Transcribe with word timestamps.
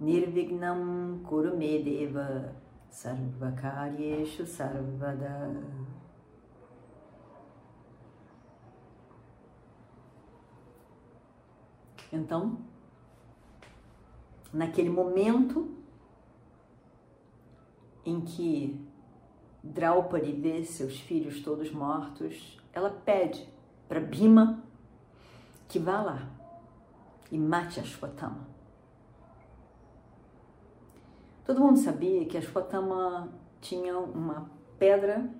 Nirvignam 0.00 1.20
Kurumedeva 1.24 2.54
Sarvakaryeshu 2.88 4.46
Sarvada 4.46 5.62
Então, 12.12 12.58
naquele 14.52 14.88
momento 14.88 15.68
em 18.04 18.20
que 18.22 18.80
Draupadi 19.62 20.32
vê 20.32 20.64
seus 20.64 20.98
filhos 21.00 21.42
todos 21.42 21.70
mortos, 21.70 22.58
ela 22.72 22.90
pede 22.90 23.46
para 23.86 24.00
Bhima 24.00 24.62
que 25.68 25.78
vá 25.78 26.00
lá 26.00 26.30
e 27.30 27.36
mate 27.36 27.78
Ashwatthama. 27.78 28.57
Todo 31.48 31.62
mundo 31.62 31.78
sabia 31.78 32.26
que 32.26 32.36
Ashwatthama 32.36 33.32
tinha 33.58 33.98
uma 33.98 34.50
pedra 34.78 35.32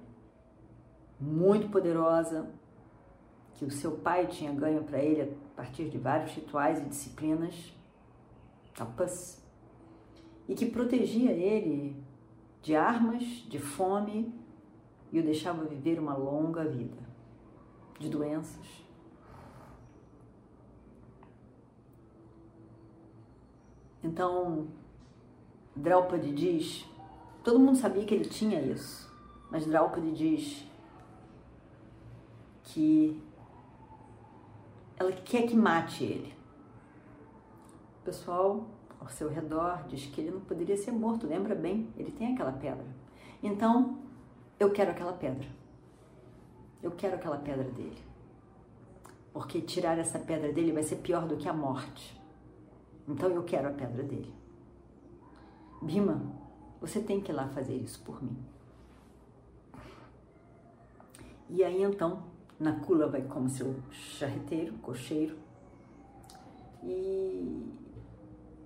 muito 1.20 1.68
poderosa 1.68 2.50
que 3.52 3.66
o 3.66 3.70
seu 3.70 3.98
pai 3.98 4.26
tinha 4.26 4.50
ganho 4.50 4.82
para 4.84 5.02
ele 5.02 5.20
a 5.20 5.54
partir 5.54 5.90
de 5.90 5.98
vários 5.98 6.32
rituais 6.32 6.78
e 6.78 6.86
disciplinas, 6.86 7.76
tapas, 8.74 9.46
e 10.48 10.54
que 10.54 10.64
protegia 10.64 11.30
ele 11.32 12.02
de 12.62 12.74
armas, 12.74 13.22
de 13.22 13.58
fome 13.58 14.32
e 15.12 15.20
o 15.20 15.22
deixava 15.22 15.62
viver 15.66 16.00
uma 16.00 16.16
longa 16.16 16.64
vida, 16.64 17.02
de 17.98 18.08
doenças. 18.08 18.82
Então, 24.02 24.68
Draupadi 25.78 26.32
diz, 26.32 26.84
todo 27.44 27.58
mundo 27.58 27.78
sabia 27.78 28.04
que 28.04 28.12
ele 28.12 28.24
tinha 28.24 28.60
isso, 28.60 29.08
mas 29.50 29.64
Draupadi 29.64 30.10
diz 30.10 30.66
que 32.64 33.22
ela 34.96 35.12
quer 35.12 35.46
que 35.46 35.56
mate 35.56 36.04
ele. 36.04 36.34
O 38.00 38.04
pessoal 38.04 38.66
ao 39.00 39.08
seu 39.08 39.28
redor 39.28 39.84
diz 39.88 40.06
que 40.06 40.20
ele 40.20 40.32
não 40.32 40.40
poderia 40.40 40.76
ser 40.76 40.90
morto, 40.90 41.26
lembra 41.26 41.54
bem? 41.54 41.88
Ele 41.96 42.10
tem 42.10 42.34
aquela 42.34 42.52
pedra. 42.52 42.86
Então, 43.40 43.98
eu 44.58 44.72
quero 44.72 44.90
aquela 44.90 45.12
pedra. 45.12 45.46
Eu 46.82 46.90
quero 46.90 47.14
aquela 47.14 47.38
pedra 47.38 47.70
dele. 47.70 48.02
Porque 49.32 49.60
tirar 49.60 49.96
essa 49.98 50.18
pedra 50.18 50.52
dele 50.52 50.72
vai 50.72 50.82
ser 50.82 50.96
pior 50.96 51.26
do 51.28 51.36
que 51.36 51.48
a 51.48 51.52
morte. 51.52 52.20
Então 53.06 53.30
eu 53.30 53.44
quero 53.44 53.68
a 53.68 53.72
pedra 53.72 54.02
dele. 54.02 54.37
Bima, 55.80 56.20
você 56.80 57.00
tem 57.00 57.20
que 57.20 57.30
ir 57.30 57.34
lá 57.34 57.48
fazer 57.48 57.76
isso 57.76 58.02
por 58.02 58.22
mim. 58.22 58.36
E 61.48 61.64
aí 61.64 61.82
então 61.82 62.24
Nakula 62.58 63.08
vai 63.08 63.22
como 63.22 63.48
seu 63.48 63.76
charreteiro, 63.90 64.74
cocheiro, 64.78 65.38
e, 66.82 67.72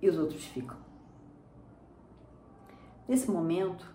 e 0.01 0.09
os 0.09 0.17
outros 0.17 0.43
ficam. 0.45 0.77
Nesse 3.07 3.29
momento, 3.29 3.85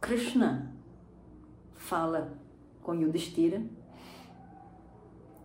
Krishna 0.00 0.74
fala 1.74 2.36
com 2.82 2.94
Yudhishthira 2.94 3.62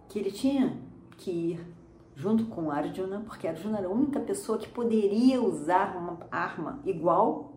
que 0.08 0.20
ele 0.20 0.32
tinha 0.32 0.80
que 1.18 1.32
ir 1.32 1.77
junto 2.18 2.46
com 2.48 2.72
Arjuna, 2.72 3.22
porque 3.22 3.48
Arjuna 3.48 3.78
era 3.78 3.88
a 3.88 3.92
única 3.92 4.20
pessoa 4.20 4.58
que 4.58 4.68
poderia 4.68 5.40
usar 5.40 5.96
uma 5.96 6.18
arma 6.32 6.82
igual 6.84 7.54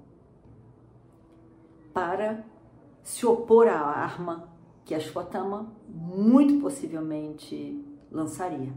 para 1.95 2.45
se 3.03 3.25
opor 3.25 3.69
à 3.69 3.81
arma 3.81 4.51
que 4.85 4.95
Ashwatthama 4.95 5.73
muito 5.89 6.61
possivelmente 6.61 7.83
lançaria. 8.13 8.71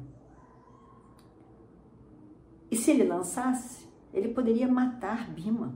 E 2.72 2.78
se 2.78 2.92
ele 2.92 3.04
lançasse, 3.04 3.86
ele 4.14 4.30
poderia 4.30 4.70
matar 4.70 5.30
Bima. 5.32 5.76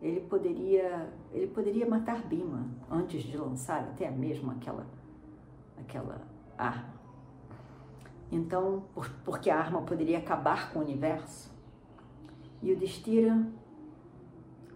Ele 0.00 0.20
poderia, 0.20 1.12
ele 1.32 1.48
poderia 1.48 1.88
matar 1.88 2.22
Bima 2.22 2.68
antes 2.88 3.24
de 3.24 3.36
lançar 3.36 3.80
até 3.80 4.08
mesmo 4.12 4.52
aquela, 4.52 4.86
aquela 5.76 6.22
arma. 6.56 6.93
Então, 8.34 8.82
por, 8.92 9.08
porque 9.24 9.48
a 9.48 9.56
arma 9.56 9.82
poderia 9.82 10.18
acabar 10.18 10.72
com 10.72 10.80
o 10.80 10.82
universo, 10.82 11.54
e 12.60 12.72
o 12.72 12.76
Destira 12.76 13.46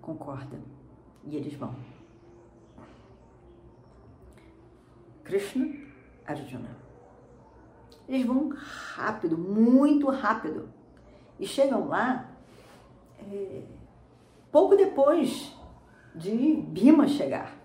concorda 0.01 0.61
e 1.25 1.35
eles 1.35 1.55
vão. 1.55 1.75
Krishna, 5.25 5.75
Arjuna. 6.25 6.71
Eles 8.09 8.25
vão 8.25 8.51
rápido, 8.95 9.37
muito 9.37 10.09
rápido. 10.09 10.69
E 11.41 11.45
chegam 11.45 11.89
lá 11.89 12.31
é, 13.19 13.63
pouco 14.53 14.77
depois 14.77 15.53
de 16.15 16.63
Bima 16.63 17.09
chegar. 17.09 17.57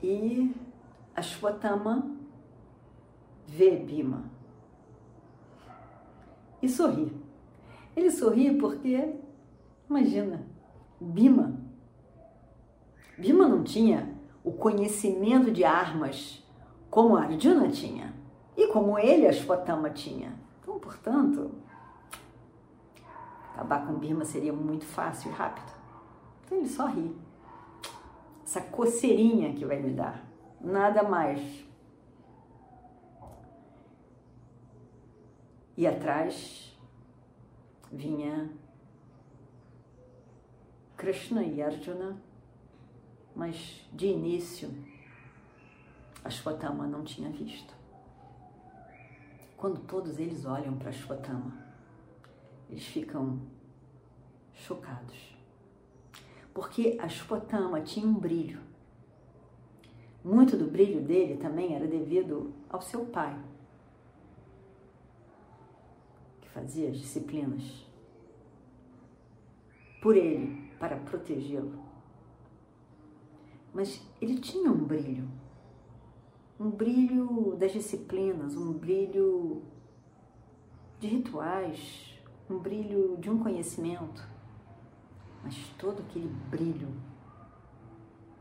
E 0.00 0.54
Ashwatthama 1.16 2.18
vê 3.48 3.76
Bima 3.76 4.24
e 6.62 6.68
sorri. 6.68 7.12
Ele 7.96 8.10
sorri 8.10 8.56
porque, 8.56 9.14
imagina, 9.88 10.46
Bima. 11.00 11.58
Bima 13.16 13.48
não 13.48 13.64
tinha 13.64 14.14
o 14.44 14.52
conhecimento 14.52 15.50
de 15.50 15.64
armas 15.64 16.44
como 16.90 17.16
Arjuna 17.16 17.68
tinha 17.68 18.14
e 18.56 18.68
como 18.68 18.98
ele, 18.98 19.26
Ashwatthama, 19.26 19.90
tinha. 19.90 20.32
Então, 20.60 20.78
portanto, 20.78 21.50
acabar 23.52 23.86
com 23.86 23.94
Bima 23.94 24.24
seria 24.24 24.52
muito 24.52 24.84
fácil 24.84 25.30
e 25.30 25.34
rápido. 25.34 25.72
Então 26.44 26.58
ele 26.58 26.68
só 26.68 26.86
ri. 26.86 27.14
Essa 28.44 28.60
coceirinha 28.60 29.52
que 29.54 29.64
vai 29.64 29.80
me 29.80 29.90
dar. 29.90 30.24
Nada 30.60 31.02
mais. 31.02 31.67
E 35.78 35.86
atrás 35.86 36.76
vinha 37.90 38.50
Krishna 40.96 41.42
e 41.42 41.62
Arjuna 41.62 42.20
mas 43.36 43.88
de 43.92 44.08
início 44.08 44.68
Ashwatthama 46.24 46.84
não 46.88 47.04
tinha 47.04 47.30
visto. 47.30 47.72
Quando 49.56 49.78
todos 49.82 50.18
eles 50.18 50.44
olham 50.44 50.76
para 50.76 50.90
Ashwatthama, 50.90 51.56
eles 52.68 52.84
ficam 52.84 53.38
chocados. 54.52 55.36
Porque 56.52 56.98
Ashwatthama 57.00 57.80
tinha 57.82 58.04
um 58.04 58.14
brilho. 58.14 58.60
Muito 60.24 60.56
do 60.56 60.66
brilho 60.66 61.00
dele 61.00 61.36
também 61.36 61.76
era 61.76 61.86
devido 61.86 62.52
ao 62.68 62.82
seu 62.82 63.06
pai, 63.06 63.40
que 66.40 66.46
fazia 66.60 66.90
as 66.90 66.98
disciplinas 66.98 67.86
por 70.00 70.16
ele, 70.16 70.70
para 70.78 70.96
protegê-lo 70.96 71.88
mas 73.72 74.02
ele 74.20 74.40
tinha 74.40 74.70
um 74.70 74.84
brilho, 74.84 75.28
um 76.58 76.70
brilho 76.70 77.54
das 77.56 77.72
disciplinas, 77.72 78.56
um 78.56 78.72
brilho 78.72 79.62
de 80.98 81.06
rituais, 81.06 82.18
um 82.50 82.58
brilho 82.58 83.16
de 83.18 83.30
um 83.30 83.38
conhecimento, 83.38 84.26
mas 85.44 85.54
todo 85.78 86.00
aquele 86.00 86.28
brilho 86.50 86.88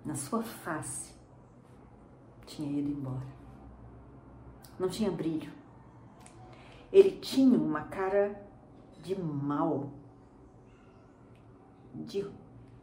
na 0.04 0.16
sua 0.16 0.42
face 0.42 1.14
tinha 2.46 2.80
ido 2.80 2.90
embora. 2.90 3.38
Não 4.80 4.90
tinha 4.90 5.12
brilho. 5.12 5.52
Ele 6.92 7.12
tinha 7.20 7.58
uma 7.58 7.82
cara 7.84 8.42
de 9.02 9.20
mal. 9.20 9.92
de 11.94 12.26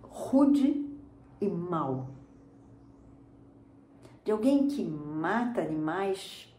rude 0.03 0.99
e 1.41 1.49
mal. 1.49 2.09
De 4.25 4.33
alguém 4.33 4.67
que 4.69 4.83
mata 4.83 5.61
animais 5.61 6.53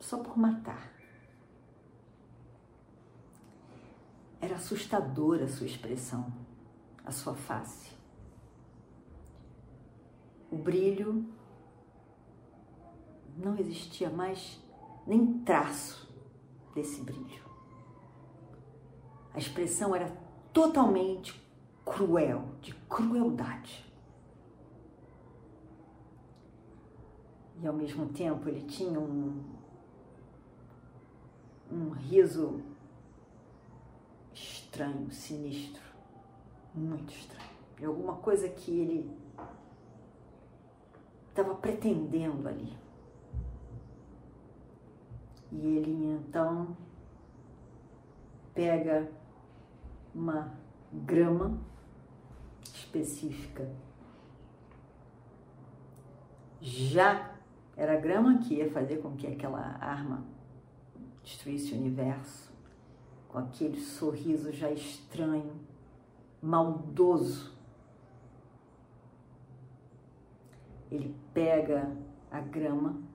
só 0.00 0.18
por 0.18 0.38
matar. 0.38 0.92
Era 4.40 4.54
assustadora 4.54 5.44
a 5.44 5.48
sua 5.48 5.66
expressão, 5.66 6.32
a 7.04 7.10
sua 7.10 7.34
face. 7.34 7.90
O 10.50 10.56
brilho 10.56 11.26
não 13.36 13.58
existia 13.58 14.08
mais 14.08 14.62
nem 15.06 15.40
traço 15.40 16.07
desse 16.74 17.00
brilho. 17.02 17.42
A 19.34 19.38
expressão 19.38 19.94
era 19.94 20.10
totalmente 20.52 21.40
cruel, 21.84 22.44
de 22.60 22.74
crueldade. 22.88 23.86
E 27.60 27.66
ao 27.66 27.74
mesmo 27.74 28.06
tempo 28.08 28.48
ele 28.48 28.62
tinha 28.62 28.98
um, 28.98 29.42
um 31.70 31.90
riso 31.90 32.62
estranho, 34.32 35.10
sinistro, 35.10 35.82
muito 36.74 37.12
estranho. 37.12 37.48
De 37.76 37.84
alguma 37.84 38.16
coisa 38.16 38.48
que 38.48 38.70
ele 38.70 39.10
estava 41.30 41.54
pretendendo 41.54 42.48
ali. 42.48 42.76
E 45.50 45.66
ele 45.66 46.12
então 46.12 46.76
pega 48.54 49.10
uma 50.14 50.52
grama 50.92 51.58
específica. 52.62 53.70
Já 56.60 57.34
era 57.76 57.94
a 57.94 58.00
grama 58.00 58.38
que 58.38 58.54
ia 58.54 58.70
fazer 58.70 58.96
com 58.96 59.16
que 59.16 59.26
aquela 59.26 59.60
arma 59.80 60.24
destruísse 61.22 61.72
o 61.72 61.76
universo, 61.76 62.52
com 63.28 63.38
aquele 63.38 63.80
sorriso 63.80 64.52
já 64.52 64.70
estranho, 64.70 65.52
maldoso. 66.42 67.56
Ele 70.90 71.14
pega 71.32 71.96
a 72.30 72.40
grama 72.40 73.07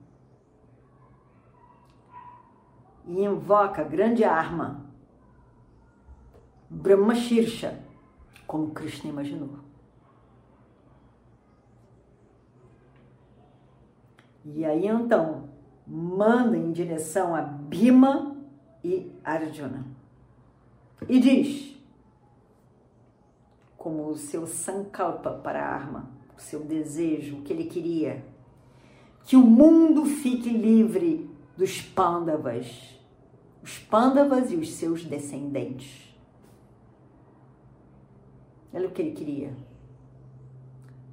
e 3.06 3.24
invoca 3.24 3.82
a 3.82 3.84
grande 3.84 4.24
arma, 4.24 4.84
Brahma 6.68 7.14
Shirsha, 7.14 7.78
como 8.46 8.70
Krishna 8.70 9.10
imaginou. 9.10 9.58
E 14.44 14.64
aí 14.64 14.86
então 14.86 15.48
manda 15.86 16.56
em 16.56 16.72
direção 16.72 17.34
a 17.34 17.42
Bhima 17.42 18.36
e 18.82 19.10
Arjuna. 19.22 19.86
E 21.08 21.18
diz, 21.18 21.74
como 23.76 24.08
o 24.08 24.16
seu 24.16 24.46
sankalpa 24.46 25.30
para 25.30 25.62
a 25.62 25.68
arma, 25.68 26.10
o 26.36 26.40
seu 26.40 26.60
desejo, 26.60 27.36
o 27.36 27.42
que 27.42 27.52
ele 27.52 27.64
queria, 27.64 28.24
que 29.24 29.36
o 29.36 29.42
mundo 29.42 30.04
fique 30.04 30.50
livre 30.50 31.30
dos 31.56 31.80
Pandavas, 31.80 32.98
os 33.62 33.78
Pandavas 33.78 34.50
e 34.50 34.56
os 34.56 34.72
seus 34.72 35.04
descendentes. 35.04 36.14
Olha 38.72 38.88
o 38.88 38.90
que 38.90 39.02
ele 39.02 39.12
queria. 39.12 39.56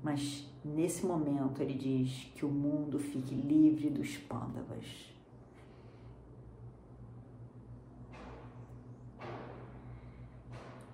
Mas 0.04 0.48
nesse 0.66 1.06
momento 1.06 1.62
ele 1.62 1.76
diz 1.76 2.32
que 2.36 2.44
o 2.44 2.50
mundo 2.50 2.98
fique 2.98 3.36
livre 3.36 3.90
dos 3.90 4.18
Pandavas. 4.18 4.86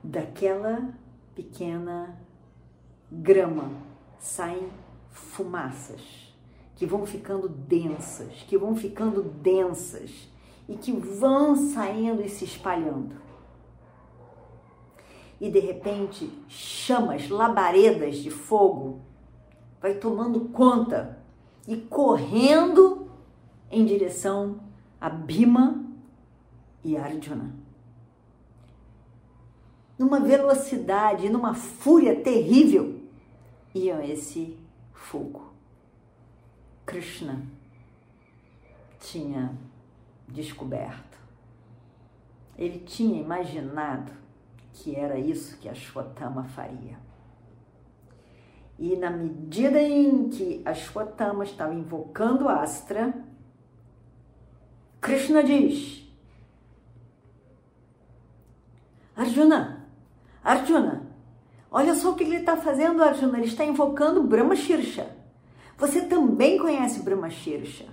Daquela 0.03 0.93
pequena 1.33 2.17
grama 3.11 3.71
saem 4.19 4.69
fumaças 5.09 6.26
que 6.77 6.85
vão 6.85 7.05
ficando 7.05 7.49
densas, 7.49 8.31
que 8.47 8.55
vão 8.55 8.75
ficando 8.75 9.23
densas 9.23 10.29
e 10.69 10.75
que 10.75 10.91
vão 10.91 11.55
saindo 11.55 12.21
e 12.21 12.29
se 12.29 12.45
espalhando. 12.45 13.15
E 15.41 15.49
de 15.49 15.59
repente, 15.59 16.31
chamas, 16.47 17.29
labaredas 17.29 18.17
de 18.17 18.29
fogo 18.29 19.01
vai 19.81 19.95
tomando 19.95 20.41
conta 20.49 21.17
e 21.67 21.75
correndo 21.77 23.09
em 23.71 23.83
direção 23.83 24.59
a 25.01 25.09
Bhima 25.09 25.83
e 26.83 26.95
Arjuna. 26.95 27.55
Numa 29.97 30.19
velocidade, 30.19 31.27
numa 31.27 31.55
fúria 31.55 32.21
terrível, 32.21 33.01
iam 33.73 34.01
esse 34.03 34.55
fogo. 34.93 35.46
Krishna 36.87 37.41
tinha 38.97 39.53
descoberto. 40.25 41.17
Ele 42.57 42.79
tinha 42.79 43.21
imaginado 43.21 44.13
que 44.71 44.95
era 44.95 45.19
isso 45.19 45.57
que 45.57 45.67
a 45.67 45.75
Shwatama 45.75 46.45
faria. 46.45 46.97
E 48.79 48.95
na 48.95 49.09
medida 49.09 49.81
em 49.81 50.29
que 50.29 50.61
a 50.63 50.73
Shwatama 50.73 51.43
estava 51.43 51.73
invocando 51.73 52.47
Astra, 52.47 53.13
Krishna 55.01 55.43
diz: 55.43 56.07
Arjuna, 59.13 59.85
Arjuna, 60.41 61.05
olha 61.69 61.93
só 61.95 62.11
o 62.11 62.15
que 62.15 62.23
ele 62.23 62.37
está 62.37 62.55
fazendo, 62.55 63.03
Arjuna. 63.03 63.39
Ele 63.39 63.47
está 63.47 63.65
invocando 63.65 64.23
Brahma 64.23 64.55
Shirsha. 64.55 65.16
Você 65.77 66.01
também 66.01 66.57
conhece 66.57 67.01
Brahma 67.01 67.29
Shirsha. 67.29 67.85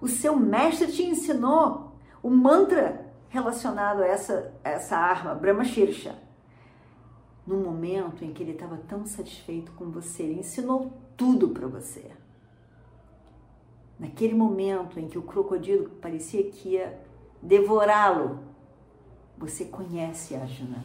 O 0.00 0.08
seu 0.08 0.36
mestre 0.36 0.92
te 0.92 1.02
ensinou 1.02 1.92
o 2.22 2.30
mantra 2.30 3.06
relacionado 3.28 4.02
a 4.02 4.06
essa, 4.06 4.52
essa 4.62 4.96
arma, 4.96 5.34
Brahma 5.34 5.64
Shirsha. 5.64 6.18
No 7.46 7.56
momento 7.56 8.24
em 8.24 8.32
que 8.32 8.42
ele 8.42 8.52
estava 8.52 8.76
tão 8.76 9.06
satisfeito 9.06 9.72
com 9.72 9.90
você, 9.90 10.24
ele 10.24 10.40
ensinou 10.40 10.92
tudo 11.16 11.48
para 11.48 11.66
você. 11.66 12.10
Naquele 13.98 14.34
momento 14.34 14.98
em 14.98 15.08
que 15.08 15.18
o 15.18 15.22
crocodilo 15.22 15.88
parecia 16.00 16.50
que 16.50 16.70
ia 16.70 16.98
devorá-lo, 17.42 18.40
você 19.36 19.64
conhece 19.64 20.34
Arjuna. 20.34 20.84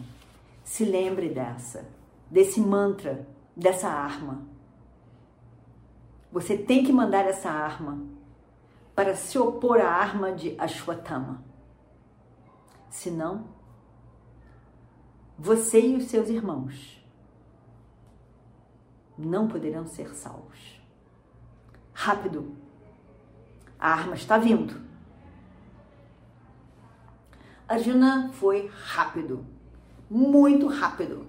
Se 0.63 0.85
lembre 0.85 1.29
dessa, 1.29 1.85
desse 2.29 2.59
mantra, 2.59 3.27
dessa 3.55 3.89
arma. 3.89 4.54
Você 6.35 6.57
tem 6.57 6.83
que 6.83 6.91
mandar 6.91 7.25
essa 7.25 7.49
arma 7.49 7.97
para 8.93 9.15
se 9.15 9.39
opor 9.39 9.79
à 9.79 9.87
arma 9.87 10.33
de 10.33 10.53
Ashwatthama. 10.59 11.41
Senão, 12.89 13.45
você 15.39 15.79
e 15.79 15.95
os 15.95 16.07
seus 16.07 16.27
irmãos 16.27 17.01
não 19.17 19.47
poderão 19.47 19.85
ser 19.85 20.13
salvos. 20.13 20.77
Rápido! 21.93 22.53
A 23.79 23.91
arma 23.91 24.15
está 24.15 24.37
vindo. 24.37 24.81
Arjuna 27.65 28.29
foi 28.33 28.67
rápido, 28.67 29.45
muito 30.09 30.67
rápido, 30.67 31.25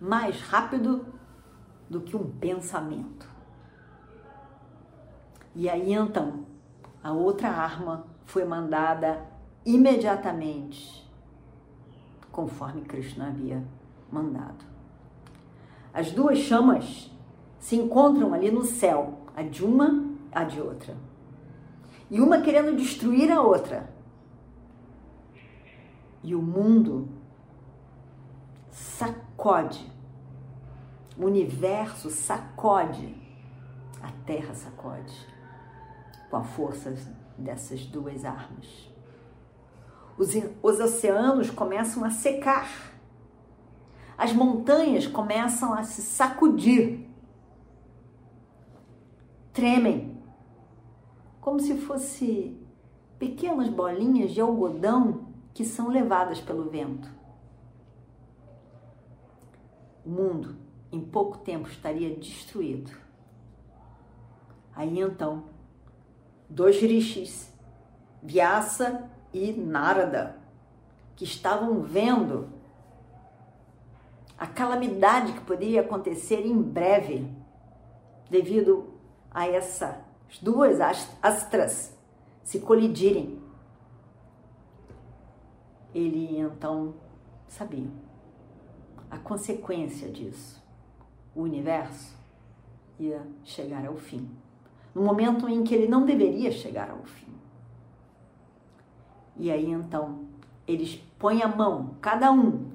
mais 0.00 0.40
rápido 0.40 1.06
do 1.88 2.00
que 2.00 2.16
um 2.16 2.28
pensamento. 2.32 3.29
E 5.54 5.68
aí 5.68 5.92
então, 5.92 6.44
a 7.02 7.12
outra 7.12 7.48
arma 7.48 8.06
foi 8.24 8.44
mandada 8.44 9.26
imediatamente, 9.66 11.04
conforme 12.30 12.82
Krishna 12.82 13.28
havia 13.28 13.64
mandado. 14.10 14.64
As 15.92 16.12
duas 16.12 16.38
chamas 16.38 17.10
se 17.58 17.76
encontram 17.76 18.32
ali 18.32 18.50
no 18.50 18.64
céu, 18.64 19.18
a 19.36 19.42
de 19.42 19.64
uma, 19.64 20.04
a 20.30 20.44
de 20.44 20.60
outra. 20.60 20.96
E 22.08 22.20
uma 22.20 22.40
querendo 22.40 22.76
destruir 22.76 23.30
a 23.30 23.42
outra. 23.42 23.92
E 26.22 26.34
o 26.34 26.40
mundo 26.40 27.08
sacode, 28.70 29.90
o 31.18 31.26
universo 31.26 32.08
sacode, 32.08 33.16
a 34.00 34.12
terra 34.24 34.54
sacode 34.54 35.39
com 36.30 36.36
a 36.36 36.44
força 36.44 36.94
dessas 37.36 37.84
duas 37.84 38.24
armas. 38.24 38.88
Os, 40.16 40.30
os 40.62 40.80
oceanos 40.80 41.50
começam 41.50 42.04
a 42.04 42.10
secar. 42.10 42.68
as 44.16 44.32
montanhas 44.32 45.06
começam 45.06 45.72
a 45.72 45.82
se 45.82 46.02
sacudir, 46.02 47.08
tremem, 49.52 50.22
como 51.40 51.58
se 51.58 51.76
fosse 51.78 52.56
pequenas 53.18 53.68
bolinhas 53.68 54.30
de 54.32 54.40
algodão 54.40 55.26
que 55.54 55.64
são 55.64 55.88
levadas 55.88 56.38
pelo 56.38 56.70
vento. 56.70 57.08
O 60.04 60.10
mundo, 60.10 60.56
em 60.92 61.00
pouco 61.00 61.38
tempo, 61.38 61.66
estaria 61.68 62.14
destruído. 62.14 62.92
Aí 64.74 64.98
então, 65.00 65.44
dois 66.50 66.80
rishis, 66.80 67.50
Vyasa 68.22 69.08
e 69.32 69.52
Narada, 69.52 70.36
que 71.16 71.24
estavam 71.24 71.82
vendo 71.82 72.48
a 74.36 74.46
calamidade 74.46 75.32
que 75.32 75.40
poderia 75.40 75.82
acontecer 75.82 76.46
em 76.46 76.60
breve, 76.60 77.30
devido 78.28 78.94
a 79.30 79.46
essas 79.46 79.96
duas 80.40 80.80
astras 81.22 81.96
se 82.42 82.60
colidirem. 82.60 83.40
Ele 85.94 86.38
então 86.38 86.94
sabia 87.48 87.90
a 89.10 89.18
consequência 89.18 90.08
disso. 90.08 90.62
O 91.34 91.42
universo 91.42 92.16
ia 92.98 93.26
chegar 93.44 93.86
ao 93.86 93.96
fim, 93.96 94.30
no 94.94 95.02
momento 95.02 95.48
em 95.48 95.62
que 95.62 95.74
ele 95.74 95.88
não 95.88 96.04
deveria 96.04 96.50
chegar 96.50 96.90
ao 96.90 97.02
fim. 97.04 97.32
E 99.36 99.50
aí 99.50 99.70
então 99.70 100.20
eles 100.66 100.96
põem 101.18 101.42
a 101.42 101.48
mão, 101.48 101.96
cada 102.00 102.30
um, 102.30 102.70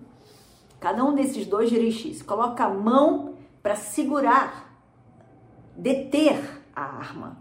cada 0.80 1.04
um 1.04 1.14
desses 1.14 1.46
dois 1.46 1.72
rishis, 1.72 2.22
coloca 2.22 2.66
a 2.66 2.74
mão 2.74 3.36
para 3.62 3.76
segurar, 3.76 4.80
deter 5.76 6.62
a 6.76 6.84
arma. 6.84 7.38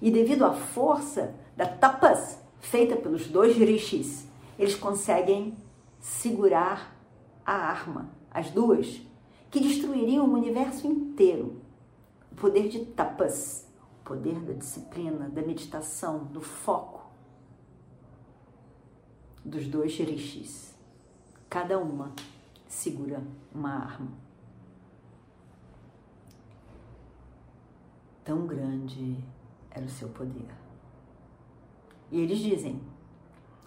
E 0.00 0.10
devido 0.10 0.44
à 0.44 0.52
força 0.52 1.34
da 1.56 1.66
tapas 1.66 2.40
feita 2.58 2.96
pelos 2.96 3.26
dois 3.28 3.56
rishis, 3.56 4.26
eles 4.58 4.74
conseguem 4.74 5.56
segurar 6.00 6.96
a 7.44 7.52
arma, 7.52 8.10
as 8.30 8.50
duas, 8.50 9.00
que 9.50 9.60
destruiriam 9.60 10.26
o 10.26 10.34
universo 10.34 10.86
inteiro. 10.86 11.60
O 12.32 12.34
poder 12.34 12.68
de 12.68 12.84
tapas, 12.86 13.67
poder 14.08 14.40
da 14.40 14.54
disciplina, 14.54 15.28
da 15.28 15.42
meditação, 15.42 16.24
do 16.24 16.40
foco 16.40 17.06
dos 19.44 19.68
dois 19.68 19.94
rishis. 19.98 20.74
Cada 21.50 21.78
uma 21.78 22.12
segura 22.66 23.22
uma 23.54 23.70
arma. 23.70 24.08
Tão 28.24 28.46
grande 28.46 29.22
era 29.70 29.84
o 29.84 29.90
seu 29.90 30.08
poder. 30.08 30.48
E 32.10 32.18
eles 32.18 32.38
dizem: 32.38 32.80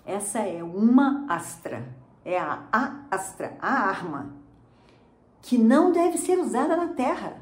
essa 0.03 0.39
é 0.39 0.63
uma 0.63 1.25
astra, 1.31 1.95
é 2.25 2.39
a, 2.39 2.67
a 2.71 3.05
astra, 3.11 3.55
a 3.59 3.71
arma, 3.71 4.33
que 5.39 5.57
não 5.57 5.91
deve 5.91 6.17
ser 6.17 6.39
usada 6.39 6.75
na 6.75 6.89
Terra. 6.93 7.39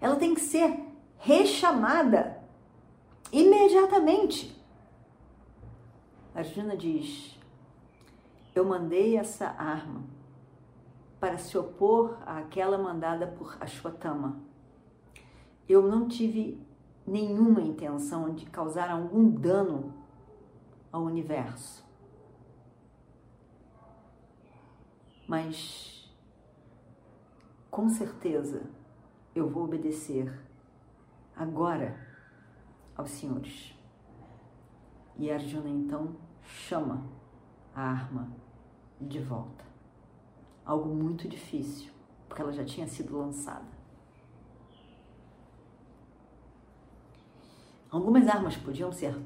Ela 0.00 0.16
tem 0.16 0.34
que 0.34 0.40
ser 0.40 0.89
rechamada 1.20 2.42
imediatamente. 3.30 4.58
Arjuna 6.34 6.76
diz: 6.76 7.38
Eu 8.54 8.64
mandei 8.64 9.16
essa 9.16 9.46
arma 9.46 10.02
para 11.20 11.36
se 11.38 11.56
opor 11.56 12.18
àquela 12.26 12.78
mandada 12.78 13.26
por 13.26 13.56
Ashwatthama. 13.60 14.40
Eu 15.68 15.86
não 15.86 16.08
tive 16.08 16.60
nenhuma 17.06 17.60
intenção 17.60 18.34
de 18.34 18.46
causar 18.46 18.90
algum 18.90 19.28
dano 19.28 19.94
ao 20.90 21.02
universo. 21.02 21.84
Mas, 25.28 26.10
com 27.70 27.88
certeza, 27.88 28.62
eu 29.34 29.48
vou 29.48 29.64
obedecer 29.64 30.49
agora 31.40 31.98
aos 32.94 33.10
senhores. 33.12 33.74
E 35.16 35.30
Arjuna 35.30 35.70
então 35.70 36.14
chama 36.42 37.02
a 37.74 37.80
arma 37.80 38.30
de 39.00 39.18
volta. 39.20 39.64
Algo 40.66 40.94
muito 40.94 41.26
difícil, 41.26 41.90
porque 42.28 42.42
ela 42.42 42.52
já 42.52 42.62
tinha 42.62 42.86
sido 42.86 43.16
lançada. 43.16 43.80
Algumas 47.90 48.28
armas 48.28 48.56
podiam 48.58 48.92
ser 48.92 49.16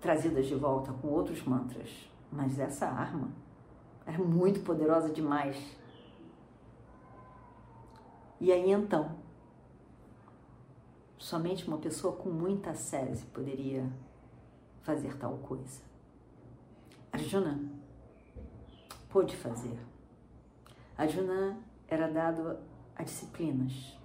trazidas 0.00 0.46
de 0.46 0.54
volta 0.54 0.92
com 0.92 1.08
outros 1.08 1.42
mantras, 1.42 2.08
mas 2.30 2.58
essa 2.60 2.86
arma 2.86 3.30
era 4.06 4.18
muito 4.18 4.60
poderosa 4.60 5.10
demais. 5.10 5.76
E 8.40 8.52
aí 8.52 8.70
então, 8.70 9.23
somente 11.24 11.66
uma 11.66 11.78
pessoa 11.78 12.14
com 12.14 12.28
muita 12.28 12.74
sese 12.74 13.24
poderia 13.24 13.90
fazer 14.82 15.16
tal 15.16 15.38
coisa. 15.38 15.80
Arjuna 17.10 17.58
pôde 19.08 19.34
fazer. 19.34 19.78
Arjuna 20.98 21.58
era 21.88 22.12
dado 22.12 22.58
a 22.94 23.02
disciplinas, 23.02 23.98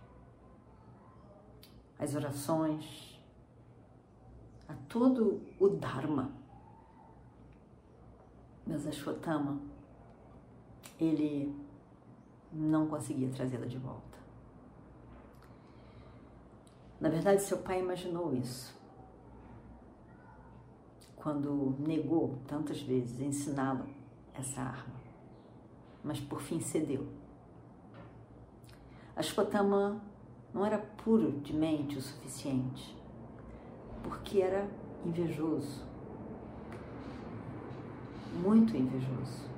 as 1.99 2.15
orações, 2.15 3.21
a 4.69 4.73
todo 4.87 5.41
o 5.59 5.67
Dharma. 5.67 6.31
Mas 8.65 8.87
Ashwatthama, 8.87 9.59
ele 10.97 11.53
não 12.53 12.87
conseguia 12.87 13.29
trazê-la 13.29 13.65
de 13.65 13.77
volta. 13.77 14.08
Na 16.99 17.09
verdade, 17.09 17.41
seu 17.41 17.57
pai 17.59 17.79
imaginou 17.79 18.33
isso. 18.33 18.77
Quando 21.15 21.75
negou 21.79 22.37
tantas 22.47 22.81
vezes 22.81 23.19
ensiná-la 23.19 23.85
essa 24.33 24.61
arma. 24.61 24.99
Mas 26.03 26.19
por 26.19 26.41
fim 26.41 26.59
cedeu. 26.59 27.07
Ashwatthama 29.15 30.01
não 30.53 30.65
era 30.65 30.77
puro 30.77 31.31
de 31.41 31.53
mente 31.53 31.97
o 31.97 32.01
suficiente 32.01 32.99
porque 34.03 34.41
era 34.41 34.67
invejoso, 35.05 35.83
muito 38.41 38.75
invejoso. 38.75 39.49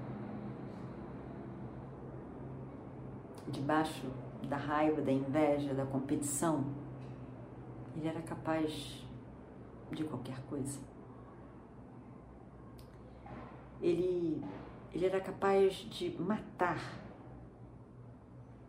Debaixo 3.48 4.05
da 4.48 4.57
raiva, 4.57 5.01
da 5.01 5.12
inveja, 5.12 5.74
da 5.74 5.86
competição, 5.86 6.65
ele 7.95 8.07
era 8.07 8.21
capaz 8.21 9.03
de 9.91 10.03
qualquer 10.03 10.41
coisa. 10.43 10.79
Ele, 13.81 14.43
ele 14.93 15.05
era 15.05 15.19
capaz 15.19 15.74
de 15.75 16.15
matar 16.21 16.79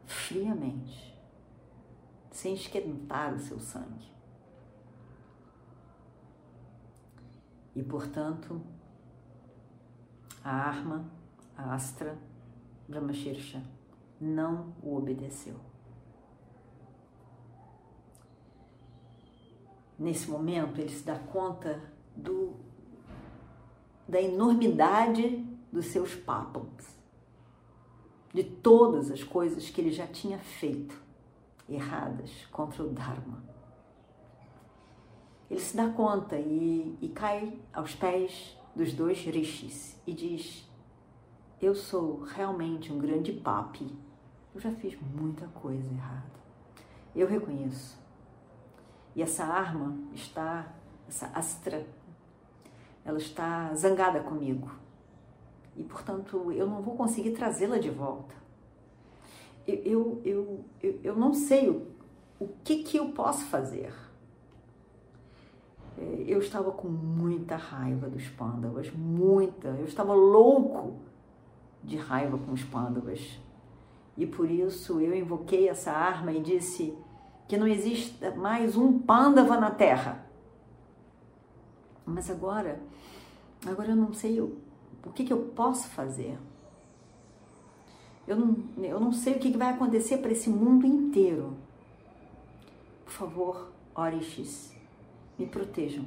friamente, 0.06 1.16
sem 2.30 2.54
esquentar 2.54 3.34
o 3.34 3.38
seu 3.38 3.60
sangue. 3.60 4.10
E, 7.74 7.82
portanto, 7.82 8.60
a 10.44 10.50
arma, 10.50 11.10
a 11.56 11.74
Astra, 11.74 12.18
Brahmashirsha, 12.88 13.62
não 14.20 14.74
o 14.82 14.96
obedeceu. 14.96 15.71
Nesse 20.02 20.28
momento, 20.28 20.80
ele 20.80 20.90
se 20.90 21.04
dá 21.04 21.18
conta 21.18 21.80
do, 22.16 22.54
da 24.06 24.20
enormidade 24.20 25.46
dos 25.72 25.86
seus 25.86 26.14
papos, 26.14 26.66
de 28.34 28.42
todas 28.44 29.10
as 29.10 29.22
coisas 29.22 29.70
que 29.70 29.80
ele 29.80 29.92
já 29.92 30.06
tinha 30.06 30.38
feito 30.38 31.00
erradas 31.68 32.30
contra 32.50 32.82
o 32.82 32.88
Dharma 32.88 33.52
ele 35.52 35.60
se 35.60 35.76
dá 35.76 35.86
conta 35.90 36.38
e, 36.38 36.96
e 37.02 37.08
cai 37.10 37.52
aos 37.74 37.94
pés 37.94 38.56
dos 38.74 38.94
dois 38.94 39.18
rishis 39.18 40.00
e 40.06 40.14
diz: 40.14 40.66
Eu 41.60 41.74
sou 41.74 42.22
realmente 42.22 42.90
um 42.90 42.98
grande 42.98 43.34
papi. 43.34 43.86
Eu 44.54 44.60
já 44.62 44.72
fiz 44.72 44.98
muita 45.14 45.46
coisa 45.48 45.86
errada. 45.92 46.32
Eu 47.14 47.26
reconheço. 47.26 48.01
E 49.14 49.22
essa 49.22 49.44
arma 49.44 49.96
está, 50.14 50.72
essa 51.08 51.26
astra, 51.34 51.86
ela 53.04 53.18
está 53.18 53.74
zangada 53.74 54.20
comigo. 54.20 54.70
E 55.76 55.82
portanto 55.82 56.52
eu 56.52 56.66
não 56.66 56.82
vou 56.82 56.96
conseguir 56.96 57.32
trazê-la 57.32 57.78
de 57.78 57.90
volta. 57.90 58.34
eu, 59.66 60.20
eu, 60.24 60.64
eu, 60.82 61.00
eu 61.02 61.16
não 61.16 61.32
sei 61.32 61.68
o, 61.70 61.86
o 62.38 62.48
que, 62.64 62.82
que 62.82 62.96
eu 62.96 63.10
posso 63.10 63.44
fazer. 63.46 63.92
É, 65.98 66.24
eu 66.26 66.38
estava 66.38 66.72
com 66.72 66.88
muita 66.88 67.56
raiva 67.56 68.08
dos 68.08 68.28
pândavas, 68.28 68.90
muita. 68.92 69.68
Eu 69.68 69.84
estava 69.84 70.14
louco 70.14 70.94
de 71.82 71.96
raiva 71.96 72.38
com 72.38 72.52
os 72.52 72.64
pândavas. 72.64 73.38
E 74.16 74.26
por 74.26 74.50
isso 74.50 75.00
eu 75.00 75.14
invoquei 75.14 75.68
essa 75.68 75.92
arma 75.92 76.32
e 76.32 76.40
disse 76.40 76.96
que 77.48 77.56
não 77.56 77.66
existe 77.66 78.30
mais 78.30 78.76
um 78.76 78.98
pândava 78.98 79.58
na 79.58 79.70
Terra. 79.70 80.24
Mas 82.04 82.30
agora, 82.30 82.80
agora 83.66 83.90
eu 83.90 83.96
não 83.96 84.12
sei 84.12 84.40
o, 84.40 84.58
o 85.04 85.10
que, 85.10 85.24
que 85.24 85.32
eu 85.32 85.50
posso 85.54 85.88
fazer. 85.88 86.38
Eu 88.26 88.36
não, 88.36 88.56
eu 88.78 89.00
não 89.00 89.12
sei 89.12 89.34
o 89.34 89.38
que, 89.38 89.50
que 89.50 89.58
vai 89.58 89.68
acontecer 89.70 90.18
para 90.18 90.32
esse 90.32 90.48
mundo 90.48 90.86
inteiro. 90.86 91.56
Por 93.04 93.12
favor, 93.12 93.72
Orixes, 93.94 94.74
me 95.38 95.46
protejam. 95.46 96.04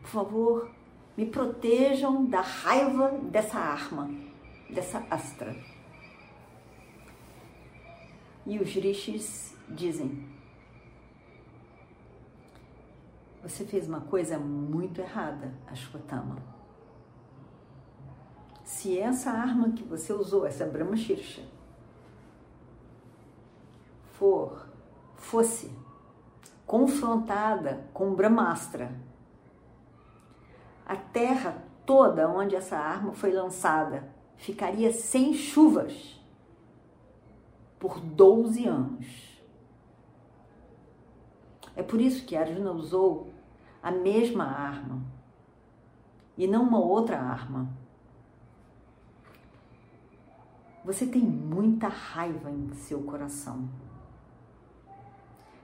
Por 0.00 0.08
favor, 0.08 0.70
me 1.16 1.26
protejam 1.26 2.24
da 2.24 2.40
raiva 2.40 3.10
dessa 3.30 3.58
arma, 3.58 4.10
dessa 4.68 4.98
astra. 5.10 5.56
E 8.46 8.58
os 8.58 8.68
rishis 8.74 9.53
dizem: 9.68 10.28
Você 13.42 13.64
fez 13.64 13.88
uma 13.88 14.00
coisa 14.00 14.38
muito 14.38 15.00
errada, 15.00 15.52
Ashwatthama. 15.66 16.36
Se 18.64 18.98
essa 18.98 19.30
arma 19.30 19.72
que 19.72 19.82
você 19.82 20.12
usou, 20.12 20.46
essa 20.46 20.64
Brahmashirsha, 20.64 21.42
for, 24.12 24.66
fosse 25.16 25.70
confrontada 26.66 27.86
com 27.92 28.14
Brahmastra, 28.14 28.90
a 30.86 30.96
terra 30.96 31.62
toda 31.84 32.28
onde 32.28 32.56
essa 32.56 32.78
arma 32.78 33.12
foi 33.12 33.32
lançada 33.32 34.14
ficaria 34.36 34.92
sem 34.92 35.34
chuvas 35.34 36.20
por 37.78 38.00
12 38.00 38.66
anos. 38.66 39.33
É 41.76 41.82
por 41.82 42.00
isso 42.00 42.24
que 42.24 42.36
Arjuna 42.36 42.72
usou 42.72 43.32
a 43.82 43.90
mesma 43.90 44.44
arma 44.44 45.02
e 46.36 46.46
não 46.46 46.62
uma 46.62 46.78
outra 46.78 47.18
arma. 47.18 47.68
Você 50.84 51.06
tem 51.06 51.22
muita 51.22 51.88
raiva 51.88 52.50
em 52.50 52.72
seu 52.74 53.02
coração. 53.02 53.68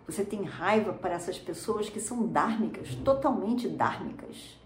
Você 0.06 0.24
tem 0.24 0.42
raiva 0.42 0.92
para 0.92 1.14
essas 1.14 1.38
pessoas 1.38 1.88
que 1.88 2.00
são 2.00 2.26
dármicas, 2.26 2.94
totalmente 2.96 3.68
dármicas. 3.68 4.58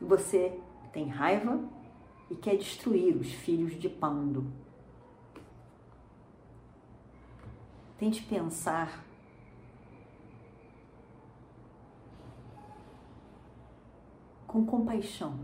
Você 0.00 0.58
tem 0.92 1.08
raiva 1.08 1.60
e 2.28 2.34
quer 2.34 2.56
destruir 2.56 3.16
os 3.16 3.30
filhos 3.30 3.78
de 3.78 3.88
Pando. 3.88 4.50
Tente 7.98 8.22
pensar 8.22 9.04
com 14.52 14.66
compaixão 14.66 15.34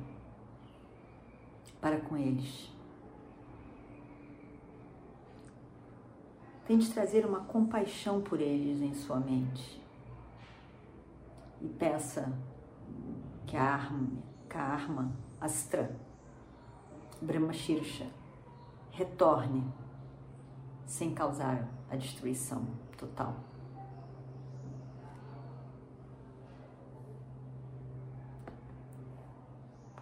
para 1.81 1.99
com 1.99 2.15
eles. 2.15 2.71
Tente 6.67 6.93
trazer 6.93 7.25
uma 7.25 7.41
compaixão 7.41 8.21
por 8.21 8.39
eles 8.39 8.83
em 8.83 8.93
sua 8.93 9.19
mente. 9.19 9.83
E 11.63 11.67
peça 11.67 12.31
que 13.47 13.57
a 13.57 13.63
arma, 13.65 14.09
que 14.49 14.57
a 14.57 14.63
arma 14.63 15.11
Astra, 15.41 15.97
retorne 18.91 19.65
sem 20.85 21.15
causar 21.15 21.67
a 21.91 21.97
destruição 21.97 22.67
total. 22.99 23.48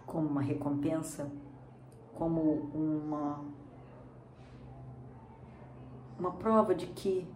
Como 0.07 0.27
uma 0.27 0.41
recompensa, 0.41 1.31
como 2.15 2.41
uma, 2.73 3.45
uma 6.17 6.31
prova 6.31 6.73
de 6.73 6.87
que 6.87 7.27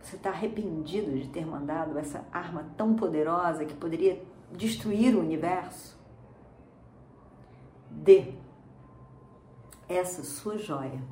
você 0.00 0.16
está 0.16 0.30
arrependido 0.30 1.12
de 1.12 1.28
ter 1.28 1.46
mandado 1.46 1.98
essa 1.98 2.24
arma 2.32 2.64
tão 2.76 2.96
poderosa 2.96 3.66
que 3.66 3.74
poderia 3.74 4.24
destruir 4.50 5.14
o 5.14 5.20
universo. 5.20 5.98
Dê 7.90 8.32
essa 9.88 10.22
sua 10.22 10.56
joia 10.56 11.02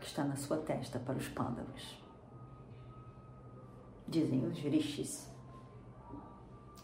que 0.00 0.06
está 0.06 0.24
na 0.24 0.36
sua 0.36 0.56
testa 0.56 0.98
para 0.98 1.18
os 1.18 1.28
pândavas. 1.28 2.02
Dizem 4.06 4.46
os 4.46 4.58
rishis. 4.58 5.28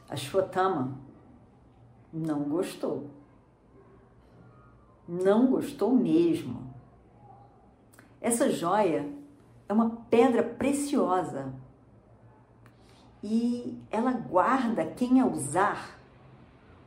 Ashwatthama 0.09 0.99
não 2.15 2.45
gostou. 2.45 3.11
Não 5.09 5.49
gostou 5.49 5.93
mesmo. 5.93 6.73
Essa 8.21 8.49
joia 8.49 9.13
é 9.69 9.73
uma 9.73 9.91
pedra 10.09 10.43
preciosa 10.43 11.53
e 13.23 13.83
ela 13.91 14.13
guarda 14.13 14.87
quem 14.87 15.21
a 15.21 15.27
usar 15.27 15.99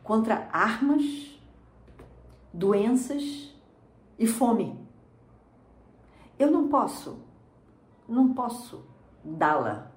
contra 0.01 0.47
armas, 0.51 1.37
doenças 2.53 3.53
e 4.17 4.25
fome. 4.25 4.79
Eu 6.39 6.49
não 6.49 6.69
posso, 6.69 7.19
não 8.07 8.33
posso 8.33 8.85
dá-la. 9.23 9.91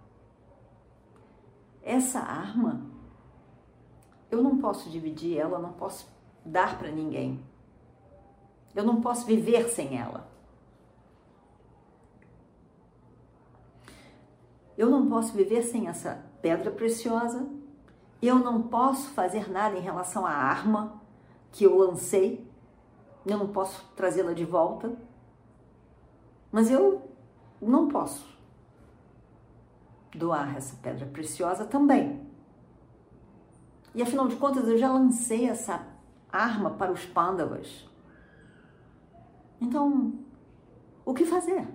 Essa 1.83 2.19
arma, 2.19 2.90
eu 4.31 4.43
não 4.43 4.59
posso 4.59 4.89
dividir 4.89 5.37
ela, 5.37 5.59
não 5.59 5.73
posso 5.73 6.09
dar 6.45 6.79
para 6.79 6.91
ninguém. 6.91 7.43
Eu 8.75 8.85
não 8.85 9.01
posso 9.01 9.27
viver 9.27 9.69
sem 9.69 9.99
ela. 9.99 10.29
Eu 14.79 14.89
não 14.89 15.09
posso 15.09 15.33
viver 15.33 15.63
sem 15.63 15.89
essa 15.89 16.25
pedra 16.41 16.71
preciosa. 16.71 17.47
Eu 18.23 18.37
não 18.37 18.63
posso 18.63 19.11
fazer 19.11 19.51
nada 19.51 19.77
em 19.77 19.83
relação 19.83 20.25
à 20.25 20.31
arma 20.31 21.03
que 21.51 21.65
eu 21.65 21.77
lancei. 21.77 22.49
Eu 23.27 23.37
não 23.37 23.49
posso 23.49 23.85
trazê-la 23.97 24.33
de 24.33 24.45
volta. 24.45 24.97
Mas 26.53 26.71
eu 26.71 27.03
não 27.61 27.89
posso 27.89 28.27
doar 30.15 30.57
essa 30.57 30.77
pedra 30.77 31.07
preciosa 31.07 31.65
também. 31.65 32.30
E 33.95 34.03
afinal 34.03 34.29
de 34.29 34.37
contas, 34.37 34.69
eu 34.69 34.79
já 34.79 34.93
lancei 34.93 35.49
essa 35.49 35.87
arma 36.31 36.71
para 36.71 36.93
os 36.93 37.05
pândavas. 37.05 37.89
Então, 39.61 40.15
o 41.05 41.13
que 41.13 41.25
fazer? 41.25 41.67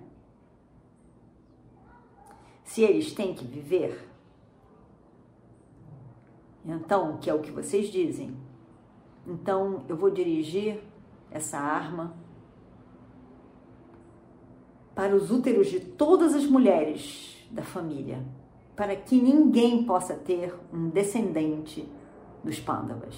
Se 2.64 2.82
eles 2.82 3.12
têm 3.12 3.34
que 3.34 3.44
viver, 3.44 4.08
então, 6.64 7.18
que 7.18 7.30
é 7.30 7.34
o 7.34 7.40
que 7.40 7.50
vocês 7.50 7.88
dizem, 7.88 8.36
então 9.26 9.84
eu 9.88 9.96
vou 9.96 10.10
dirigir 10.10 10.82
essa 11.30 11.58
arma 11.58 12.14
para 14.94 15.14
os 15.14 15.30
úteros 15.30 15.68
de 15.68 15.78
todas 15.78 16.34
as 16.34 16.44
mulheres 16.44 17.46
da 17.50 17.62
família, 17.62 18.24
para 18.74 18.96
que 18.96 19.20
ninguém 19.20 19.84
possa 19.84 20.14
ter 20.14 20.54
um 20.72 20.88
descendente 20.88 21.88
dos 22.46 22.60
pândavas. 22.60 23.16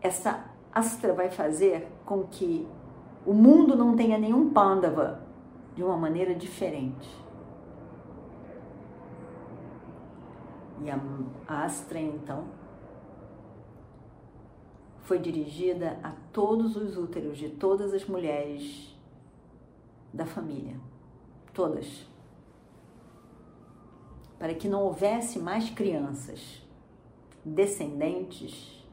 Essa 0.00 0.50
astra 0.72 1.12
vai 1.12 1.30
fazer 1.30 1.86
com 2.04 2.24
que 2.24 2.66
o 3.26 3.34
mundo 3.34 3.76
não 3.76 3.94
tenha 3.94 4.16
nenhum 4.16 4.50
pândava 4.50 5.20
de 5.76 5.82
uma 5.84 5.96
maneira 5.96 6.34
diferente. 6.34 7.08
E 10.80 10.90
a 10.90 11.64
astra, 11.64 12.00
então, 12.00 12.44
foi 15.02 15.18
dirigida 15.18 15.98
a 16.02 16.12
todos 16.32 16.76
os 16.76 16.96
úteros 16.96 17.36
de 17.36 17.50
todas 17.50 17.92
as 17.92 18.06
mulheres 18.06 18.96
da 20.12 20.24
família, 20.24 20.76
todas, 21.52 22.06
para 24.38 24.54
que 24.54 24.68
não 24.68 24.84
houvesse 24.84 25.38
mais 25.38 25.68
crianças 25.68 26.67
descendentes 27.54 28.84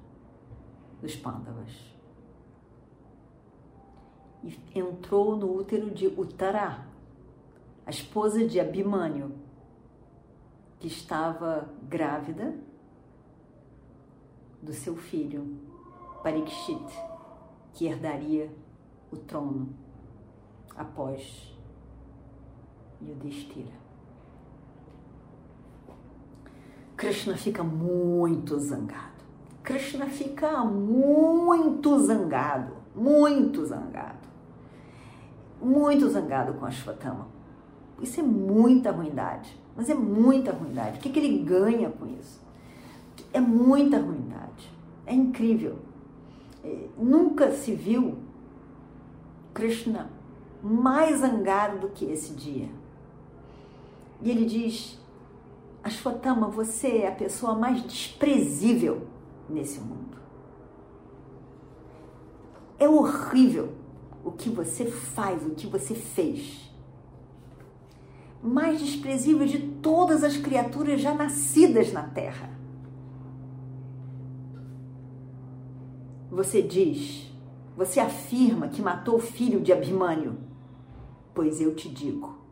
dos 1.01 1.15
pândavas. 1.15 1.95
e 4.43 4.79
entrou 4.79 5.35
no 5.35 5.55
útero 5.55 5.89
de 5.89 6.05
Uttara, 6.05 6.87
a 7.83 7.89
esposa 7.89 8.45
de 8.45 8.59
Abhimanyu, 8.59 9.31
que 10.79 10.85
estava 10.87 11.67
grávida 11.81 12.55
do 14.61 14.71
seu 14.71 14.95
filho 14.95 15.59
Parikshit, 16.21 16.85
que 17.73 17.87
herdaria 17.87 18.51
o 19.11 19.17
trono 19.17 19.73
após 20.75 21.55
Yudhishthira. 23.01 23.84
Krishna 26.95 27.35
fica 27.35 27.63
muito 27.63 28.57
zangado. 28.57 29.15
Krishna 29.63 30.05
fica 30.05 30.63
muito 30.63 31.99
zangado, 31.99 32.73
muito 32.95 33.65
zangado. 33.65 34.25
Muito 35.61 36.07
zangado 36.09 36.53
com 36.53 36.65
a 36.65 36.71
Shvatama. 36.71 37.27
Isso 38.01 38.19
é 38.19 38.23
muita 38.23 38.91
ruindade, 38.91 39.59
mas 39.75 39.89
é 39.89 39.93
muita 39.93 40.51
ruindade. 40.51 40.99
O 40.99 41.01
que, 41.01 41.09
que 41.09 41.19
ele 41.19 41.43
ganha 41.43 41.89
com 41.89 42.05
isso? 42.05 42.41
É 43.33 43.39
muita 43.39 43.97
ruindade. 43.97 44.71
É 45.05 45.13
incrível. 45.13 45.79
É, 46.63 46.87
nunca 46.97 47.51
se 47.51 47.73
viu 47.73 48.17
Krishna 49.53 50.09
mais 50.61 51.19
zangado 51.19 51.79
do 51.79 51.89
que 51.89 52.05
esse 52.05 52.33
dia. 52.33 52.69
E 54.21 54.29
ele 54.31 54.45
diz: 54.45 54.99
Ashwatthama, 55.85 56.47
você 56.47 56.97
é 56.97 57.07
a 57.07 57.11
pessoa 57.11 57.53
mais 57.53 57.83
desprezível 57.83 59.05
nesse 59.47 59.79
mundo. 59.79 60.17
É 62.79 62.89
horrível 62.89 63.71
o 64.23 64.31
que 64.31 64.49
você 64.49 64.87
faz, 64.87 65.45
o 65.45 65.51
que 65.51 65.67
você 65.67 65.93
fez. 65.93 66.73
Mais 68.41 68.79
desprezível 68.79 69.45
de 69.45 69.59
todas 69.59 70.23
as 70.23 70.35
criaturas 70.37 70.99
já 70.99 71.13
nascidas 71.13 71.93
na 71.93 72.01
Terra. 72.01 72.49
Você 76.31 76.63
diz, 76.63 77.31
você 77.77 77.99
afirma 77.99 78.69
que 78.69 78.81
matou 78.81 79.17
o 79.17 79.21
filho 79.21 79.61
de 79.61 79.71
Abhimanyu, 79.71 80.35
pois 81.31 81.61
eu 81.61 81.75
te 81.75 81.87
digo, 81.87 82.44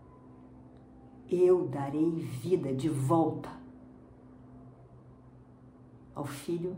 eu 1.34 1.68
darei 1.68 2.12
vida 2.12 2.74
de 2.74 2.88
volta 2.90 3.50
ao 6.14 6.26
filho 6.26 6.76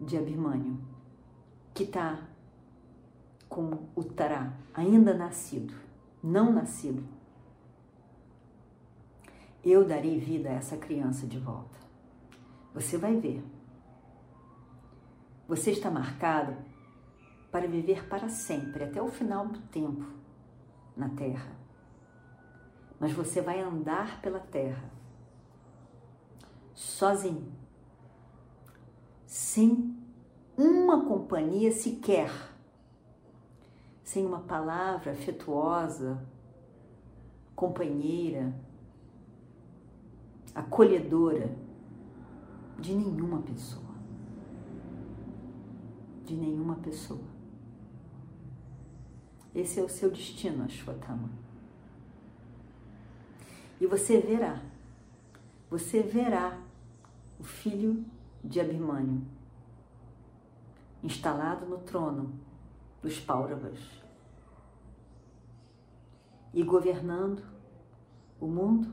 de 0.00 0.16
Abhimanyu, 0.16 0.78
que 1.72 1.82
está 1.82 2.28
com 3.48 3.88
o 3.96 4.04
Tará, 4.04 4.52
ainda 4.72 5.12
nascido, 5.12 5.74
não 6.22 6.52
nascido. 6.52 7.02
Eu 9.64 9.84
darei 9.84 10.18
vida 10.18 10.50
a 10.50 10.52
essa 10.52 10.76
criança 10.76 11.26
de 11.26 11.38
volta. 11.38 11.78
Você 12.74 12.96
vai 12.98 13.16
ver. 13.16 13.42
Você 15.48 15.72
está 15.72 15.90
marcado 15.90 16.56
para 17.50 17.66
viver 17.66 18.08
para 18.08 18.28
sempre, 18.28 18.84
até 18.84 19.02
o 19.02 19.08
final 19.08 19.48
do 19.48 19.58
tempo 19.62 20.04
na 20.96 21.08
Terra 21.08 21.63
mas 22.98 23.12
você 23.12 23.40
vai 23.40 23.60
andar 23.60 24.20
pela 24.20 24.40
terra 24.40 24.90
sozinho, 26.74 27.52
sem 29.26 29.96
uma 30.56 31.04
companhia 31.04 31.72
sequer, 31.72 32.30
sem 34.02 34.24
uma 34.26 34.40
palavra 34.40 35.12
afetuosa, 35.12 36.24
companheira, 37.54 38.54
acolhedora 40.54 41.56
de 42.78 42.94
nenhuma 42.94 43.42
pessoa. 43.42 43.94
De 46.24 46.34
nenhuma 46.34 46.76
pessoa. 46.76 47.34
Esse 49.54 49.78
é 49.78 49.82
o 49.82 49.88
seu 49.88 50.10
destino, 50.10 50.64
Ashwatthama. 50.64 51.43
E 53.84 53.86
você 53.86 54.18
verá, 54.18 54.62
você 55.68 56.00
verá 56.00 56.58
o 57.38 57.44
filho 57.44 58.02
de 58.42 58.58
Abhimanyu 58.58 59.22
instalado 61.02 61.66
no 61.66 61.76
trono 61.76 62.32
dos 63.02 63.20
Pauravas 63.20 63.78
e 66.54 66.62
governando 66.62 67.44
o 68.40 68.46
mundo 68.46 68.90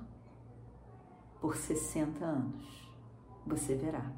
por 1.40 1.56
60 1.56 2.26
anos. 2.26 2.92
Você 3.48 3.76
verá. 3.76 4.12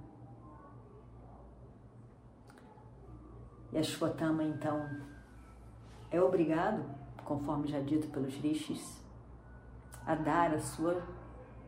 E 3.71 3.77
Ashwatthama, 3.77 4.43
então, 4.43 4.89
é 6.09 6.19
obrigado, 6.19 6.83
conforme 7.23 7.67
já 7.67 7.79
dito 7.79 8.07
pelos 8.07 8.33
rishis, 8.33 9.02
a 10.05 10.15
dar 10.15 10.53
a 10.53 10.59
sua 10.59 11.01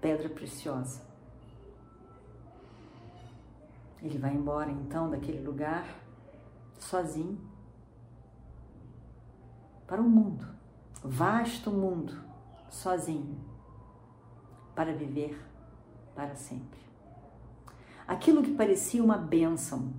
pedra 0.02 0.30
preciosa. 0.30 1.02
Ele 4.02 4.17
vai 4.17 4.34
embora 4.34 4.69
então 4.69 5.10
daquele 5.10 5.41
lugar 5.41 5.88
sozinho 6.78 7.39
para 9.88 10.02
o 10.02 10.10
mundo, 10.10 10.45
vasto 11.04 11.71
mundo, 11.71 12.13
sozinho, 12.69 13.38
para 14.76 14.93
viver 14.93 15.39
para 16.13 16.36
sempre. 16.36 16.80
Aquilo 18.08 18.43
que 18.43 18.54
parecia 18.54 19.04
uma 19.04 19.17
bênção 19.17 19.93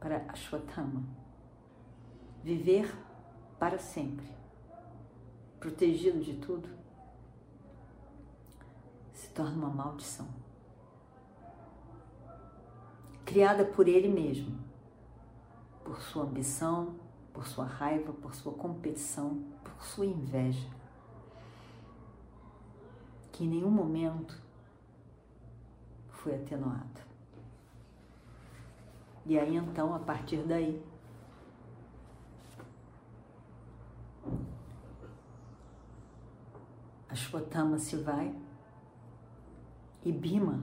para 0.00 0.24
Ashwatthama, 0.28 1.04
viver 2.42 2.92
para 3.58 3.78
sempre, 3.78 4.26
protegido 5.60 6.18
de 6.20 6.34
tudo, 6.34 6.68
se 9.20 9.28
torna 9.28 9.52
uma 9.52 9.68
maldição. 9.68 10.26
Criada 13.22 13.66
por 13.66 13.86
ele 13.86 14.08
mesmo, 14.08 14.58
por 15.84 16.00
sua 16.00 16.24
ambição, 16.24 16.96
por 17.30 17.46
sua 17.46 17.66
raiva, 17.66 18.14
por 18.14 18.34
sua 18.34 18.54
competição, 18.54 19.44
por 19.62 19.84
sua 19.84 20.06
inveja, 20.06 20.66
que 23.30 23.44
em 23.44 23.48
nenhum 23.48 23.70
momento 23.70 24.40
foi 26.08 26.34
atenuada. 26.34 27.06
E 29.26 29.38
aí 29.38 29.54
então, 29.54 29.94
a 29.94 29.98
partir 29.98 30.38
daí, 30.44 30.82
a 37.06 37.14
Shwatama 37.14 37.78
se 37.78 37.96
vai 37.96 38.34
e 40.04 40.12
Bima 40.12 40.60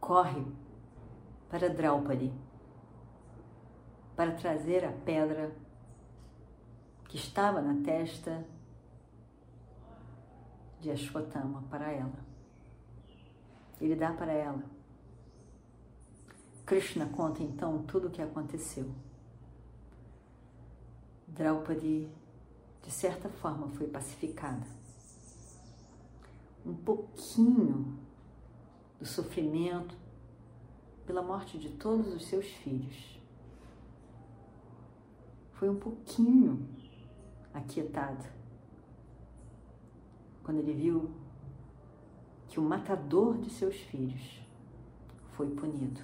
corre 0.00 0.44
para 1.48 1.68
Draupadi 1.68 2.32
para 4.16 4.32
trazer 4.32 4.84
a 4.84 4.92
pedra 4.92 5.54
que 7.08 7.16
estava 7.16 7.60
na 7.60 7.82
testa 7.82 8.46
de 10.80 10.90
Ashwatthama 10.90 11.62
para 11.70 11.90
ela. 11.90 12.30
Ele 13.80 13.96
dá 13.96 14.12
para 14.12 14.32
ela. 14.32 14.62
Krishna 16.64 17.06
conta 17.06 17.42
então 17.42 17.82
tudo 17.82 18.08
o 18.08 18.10
que 18.10 18.22
aconteceu. 18.22 18.94
Draupadi, 21.26 22.08
de 22.82 22.90
certa 22.90 23.28
forma, 23.28 23.68
foi 23.68 23.88
pacificada 23.88 24.79
um 26.64 26.74
pouquinho 26.74 27.98
do 28.98 29.06
sofrimento 29.06 29.96
pela 31.06 31.22
morte 31.22 31.58
de 31.58 31.70
todos 31.70 32.14
os 32.14 32.26
seus 32.26 32.46
filhos. 32.46 33.20
Foi 35.52 35.68
um 35.68 35.78
pouquinho 35.78 36.68
aquietado 37.52 38.24
quando 40.42 40.58
ele 40.58 40.72
viu 40.72 41.10
que 42.48 42.58
o 42.58 42.62
matador 42.62 43.38
de 43.38 43.50
seus 43.50 43.76
filhos 43.76 44.40
foi 45.32 45.48
punido. 45.50 46.00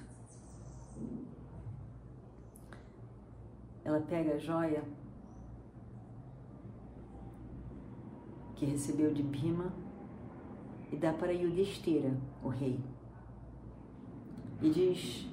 Ela 3.83 4.01
pega 4.01 4.35
a 4.35 4.37
joia 4.37 4.83
que 8.55 8.65
recebeu 8.65 9.13
de 9.13 9.21
Bima 9.21 9.71
e 10.91 10.95
dá 10.95 11.11
para 11.13 11.31
Yudhishthira, 11.31 12.15
o 12.43 12.47
rei. 12.47 12.79
E 14.61 14.69
diz 14.69 15.27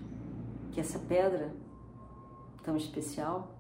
que 0.73 0.81
essa 0.81 0.99
pedra 0.99 1.55
tão 2.63 2.77
especial, 2.77 3.55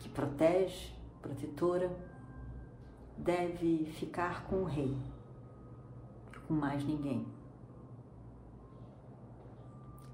que 0.00 0.08
protege, 0.08 0.92
protetora, 1.20 1.94
deve 3.16 3.86
ficar 3.92 4.44
com 4.46 4.62
o 4.62 4.64
rei, 4.64 4.96
com 6.46 6.54
mais 6.54 6.84
ninguém. 6.84 7.26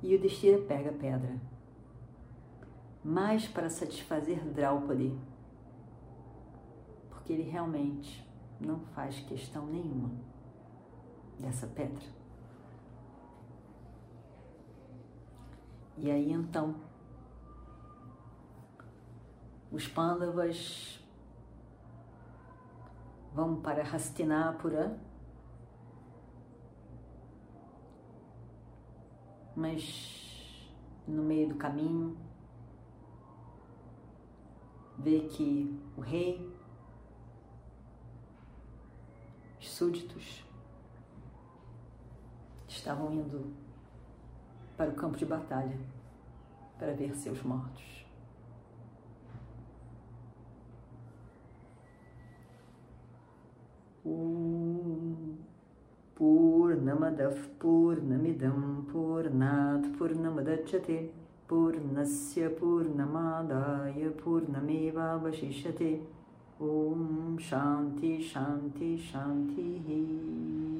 E 0.03 0.15
o 0.15 0.67
pega 0.67 0.91
a 0.91 0.95
pedra, 0.95 1.41
mais 3.05 3.47
para 3.47 3.71
satisfazer 3.71 4.45
Draupadi, 4.45 5.17
porque 7.09 7.33
ele 7.33 7.43
realmente 7.43 8.27
não 8.61 8.81
faz 8.81 9.21
questão 9.21 9.67
nenhuma 9.67 10.30
dessa 11.41 11.67
pedra. 11.67 12.05
E 15.97 16.11
aí 16.11 16.33
então, 16.33 16.75
os 19.71 19.87
Pandavas 19.87 20.99
vão 23.35 23.61
para 23.61 23.83
Hastinapura, 23.83 24.99
mas 29.55 30.71
no 31.07 31.23
meio 31.23 31.49
do 31.49 31.55
caminho 31.57 32.17
vê 34.99 35.21
que 35.21 35.79
o 35.97 36.01
rei, 36.01 36.51
os 39.59 39.71
súditos, 39.71 40.50
estavam 42.71 43.13
indo 43.13 43.53
para 44.77 44.91
o 44.91 44.95
campo 44.95 45.17
de 45.17 45.27
batalha 45.27 45.79
para 46.79 46.93
ver 46.93 47.15
seus 47.15 47.43
mortos. 47.43 48.07
Purnamadav 56.15 57.37
Purnamidam 57.59 58.87
Purnat 58.91 59.87
Purnamadachate 59.99 61.11
Purnasya 61.49 62.51
Purnamadaya 62.51 64.11
Purnameva 64.13 65.21
Vashishyate 65.23 66.03
Om 66.59 67.37
Shanti 67.39 68.23
Shanti 68.23 68.99
Shanti 68.99 70.80